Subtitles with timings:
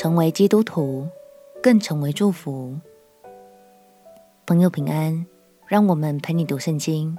[0.00, 1.06] 成为基督徒，
[1.62, 2.74] 更成为祝福。
[4.46, 5.26] 朋友平安，
[5.66, 7.14] 让我们陪你读圣经，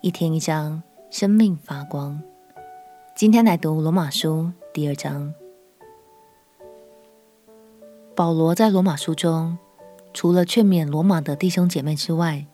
[0.00, 0.82] 一天一章，
[1.12, 2.20] 生命发光。
[3.14, 5.32] 今天来读罗马书第二章。
[8.16, 9.56] 保罗在罗马书中，
[10.12, 12.44] 除了劝勉罗马的弟兄姐妹之外，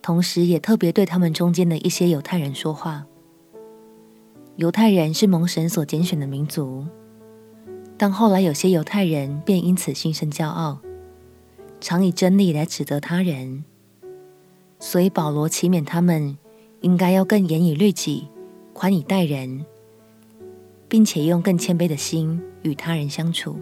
[0.00, 3.04] 同时也特别对他们中间的一些犹太人说话。
[4.56, 6.86] 犹太人是蒙神所拣选的民族，
[8.02, 10.78] 但后来有些犹太人便因此心生骄傲，
[11.82, 13.62] 常以真理来指责他人。
[14.78, 16.38] 所以保罗期勉他们，
[16.80, 18.26] 应该要更严以律己，
[18.72, 19.66] 宽以待人，
[20.88, 23.58] 并且用更谦卑的心与他人相处。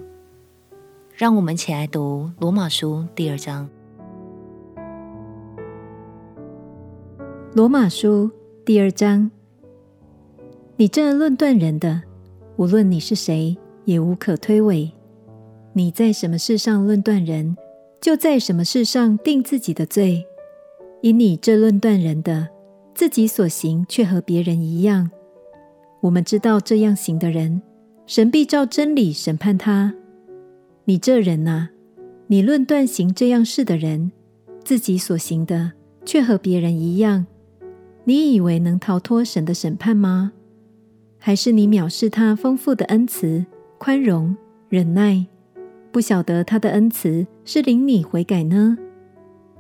[1.16, 3.68] 让我们起来读罗马书第二章。
[7.54, 8.30] 罗马书
[8.64, 9.32] 第二章。
[10.76, 12.02] 你这论断人的，
[12.54, 14.90] 无论你是谁，也无可推诿。
[15.72, 17.56] 你在什么事上论断人，
[18.02, 20.26] 就在什么事上定自己的罪。
[21.00, 22.48] 因你这论断人的，
[22.94, 25.10] 自己所行却和别人一样。
[26.02, 27.62] 我们知道这样行的人，
[28.06, 29.94] 神必照真理审判他。
[30.84, 31.70] 你这人呐、啊，
[32.26, 34.12] 你论断行这样事的人，
[34.62, 35.72] 自己所行的
[36.04, 37.24] 却和别人一样，
[38.04, 40.32] 你以为能逃脱神的审判吗？
[41.16, 43.46] 还是你藐视他丰富的恩慈、
[43.78, 44.36] 宽容、
[44.68, 45.24] 忍耐，
[45.92, 48.76] 不晓得他的恩慈是领你悔改呢？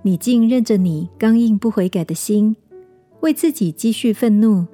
[0.02, 2.56] 你竟认着你刚硬不悔改的心，
[3.20, 4.66] 为自己积蓄愤怒，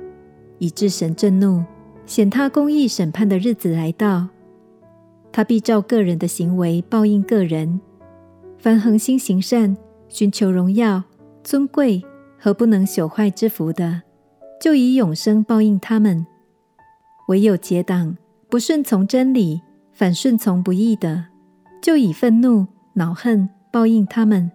[0.58, 1.62] 以致神震怒，
[2.06, 4.28] 显他公义审判的日子来到。
[5.30, 7.80] 他必照个人的行为报应个人。
[8.56, 9.76] 凡恒心行善、
[10.08, 11.02] 寻求荣耀、
[11.42, 12.02] 尊贵
[12.38, 14.02] 和不能朽坏之福的，
[14.58, 16.26] 就以永生报应他们。
[17.28, 18.16] 唯有结党
[18.54, 19.60] 不顺从真理，
[19.90, 21.24] 反顺从不义的，
[21.82, 24.48] 就以愤怒、恼恨报应他们，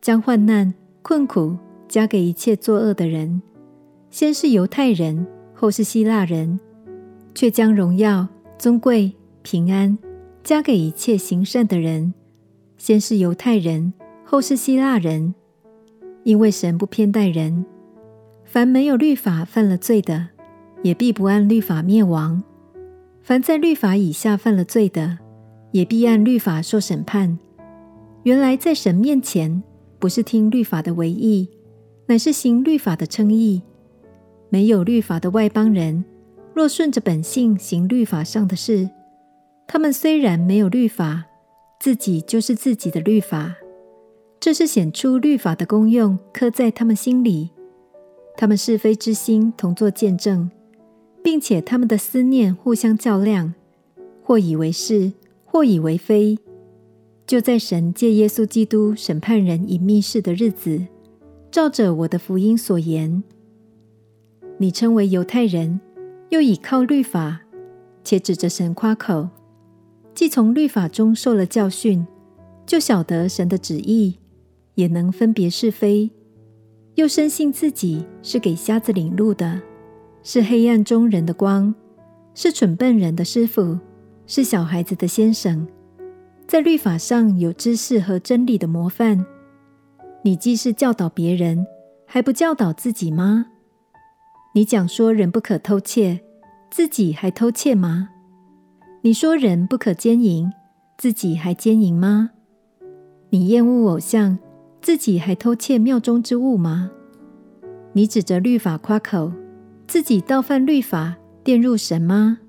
[0.00, 1.56] 将患难、困苦
[1.88, 3.42] 加给一切作恶的人。
[4.08, 6.60] 先是犹太人，后是希腊人，
[7.34, 9.12] 却将荣耀、尊贵、
[9.42, 9.98] 平安
[10.44, 12.14] 加给一切行善的人。
[12.76, 13.92] 先是犹太人，
[14.22, 15.34] 后是希腊人，
[16.22, 17.66] 因为神不偏待人，
[18.44, 20.28] 凡没有律法犯了罪的。
[20.84, 22.40] 也必不按律法灭亡。
[23.28, 25.18] 凡在律法以下犯了罪的，
[25.70, 27.38] 也必按律法受审判。
[28.22, 29.62] 原来在神面前，
[29.98, 31.46] 不是听律法的为义，
[32.06, 33.60] 乃是行律法的称义。
[34.48, 36.06] 没有律法的外邦人，
[36.54, 38.88] 若顺着本性行律法上的事，
[39.66, 41.26] 他们虽然没有律法，
[41.78, 43.56] 自己就是自己的律法。
[44.40, 47.50] 这是显出律法的功用，刻在他们心里。
[48.38, 50.50] 他们是非之心同作见证。
[51.28, 53.52] 并且他们的思念互相较量，
[54.22, 55.12] 或以为是，
[55.44, 56.38] 或以为非。
[57.26, 60.86] 就在神借耶稣基督审判人隐密事的日子，
[61.50, 63.22] 照着我的福音所言，
[64.56, 65.78] 你称为犹太人，
[66.30, 67.42] 又倚靠律法，
[68.02, 69.28] 且指着神夸口，
[70.14, 72.06] 既从律法中受了教训，
[72.64, 74.16] 就晓得神的旨意，
[74.76, 76.10] 也能分别是非，
[76.94, 79.60] 又深信自己是给瞎子领路的。
[80.30, 81.74] 是黑暗中人的光，
[82.34, 83.78] 是蠢笨人的师傅，
[84.26, 85.66] 是小孩子的先生，
[86.46, 89.24] 在律法上有知识和真理的模范。
[90.20, 91.66] 你既是教导别人，
[92.04, 93.46] 还不教导自己吗？
[94.54, 96.20] 你讲说人不可偷窃，
[96.70, 98.10] 自己还偷窃吗？
[99.00, 100.52] 你说人不可奸淫，
[100.98, 102.32] 自己还奸淫吗？
[103.30, 104.38] 你厌恶偶像，
[104.82, 106.90] 自己还偷窃庙中之物吗？
[107.94, 109.32] 你指着律法夸口。
[109.88, 112.40] 自己倒犯律法，玷辱神吗？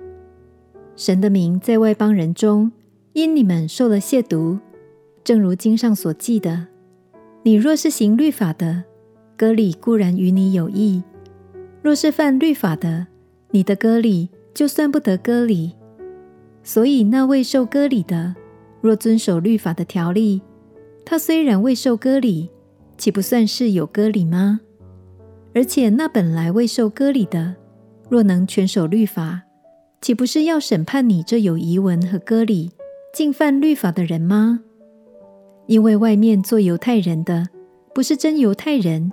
[0.97, 2.69] 神的名在外邦人中，
[3.13, 4.59] 因你们受了亵渎，
[5.23, 6.67] 正如经上所记的：
[7.43, 8.83] 你若是行律法的，
[9.37, 11.01] 割礼固然与你有益；
[11.81, 13.07] 若是犯律法的，
[13.51, 15.71] 你的割礼就算不得割礼。
[16.61, 18.35] 所以那未受割礼的，
[18.81, 20.41] 若遵守律法的条例，
[21.05, 22.49] 他虽然未受割礼，
[22.97, 24.59] 岂不算是有割礼吗？
[25.59, 27.53] 而且那本来未受割礼的，
[28.07, 29.41] 若能全守律法，
[29.99, 32.71] 岂不是要审判你这有仪文和割礼、
[33.13, 34.61] 竟犯律法的人吗？
[35.67, 37.49] 因为外面做犹太人的，
[37.93, 39.11] 不是真犹太人；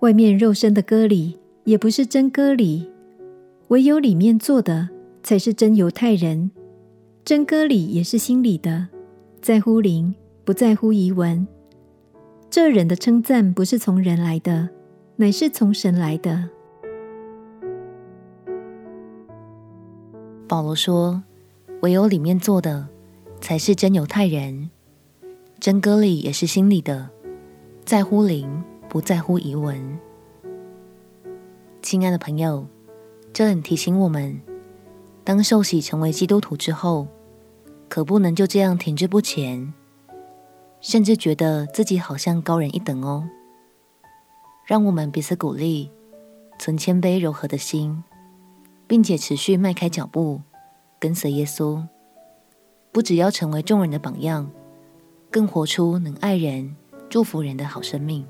[0.00, 2.86] 外面肉身的割礼，也不是真割礼；
[3.68, 4.90] 唯有里面做的，
[5.22, 6.50] 才是真犹太人。
[7.24, 8.88] 真割礼也是心里的，
[9.40, 10.14] 在乎灵，
[10.44, 11.48] 不在乎仪文。
[12.50, 14.68] 这人的称赞不是从人来的。
[15.22, 16.48] 乃是从神来的。
[20.48, 21.22] 保罗说
[21.82, 22.88] ：“唯有里面做的，
[23.40, 24.68] 才是真犹太人。
[25.60, 27.08] 真割礼也是心里的，
[27.84, 29.96] 在乎灵，不在乎仪文。
[31.82, 32.66] 亲爱的朋友，
[33.32, 34.40] 这里提醒我们，
[35.22, 37.06] 当受洗成为基督徒之后，
[37.88, 39.72] 可不能就这样停滞不前，
[40.80, 43.28] 甚至觉得自己好像高人一等哦。
[44.72, 45.90] 让我们彼此鼓励，
[46.58, 48.02] 存谦卑柔和的心，
[48.86, 50.40] 并且持续迈开脚步，
[50.98, 51.86] 跟随耶稣，
[52.90, 54.50] 不只要成为众人的榜样。
[55.30, 56.74] 更活出能爱人、
[57.10, 58.24] 祝福人的好生命。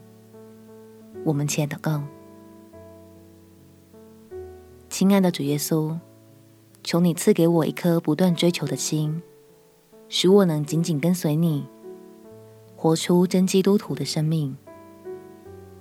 [1.22, 2.02] 我们且祷告：
[4.90, 5.96] 亲爱的主耶稣，
[6.82, 9.22] 求你赐给我一颗不断追求的心，
[10.08, 11.64] 使我能紧紧跟随你，
[12.74, 14.56] 活出真基督徒的生命。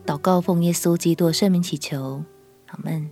[0.05, 2.23] 祷告奉耶稣基督圣名祈求，
[2.67, 3.09] 阿门。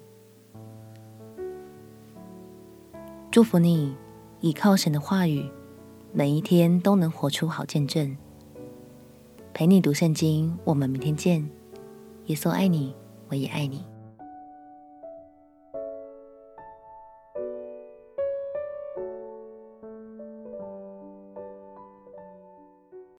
[3.32, 3.96] 祝福你，
[4.42, 5.50] 倚靠神的话语。
[6.12, 8.18] 每一天都能活出好见证。
[9.54, 11.48] 陪你读圣经，我们明天见。
[12.26, 12.96] 耶稣爱你，
[13.30, 13.86] 我也爱你。